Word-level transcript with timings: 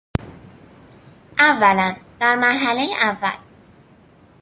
اولا، 1.39 1.95
در 2.19 2.35
مرحلهی 2.35 2.93
اول 2.95 3.37